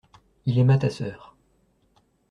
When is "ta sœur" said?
0.79-1.35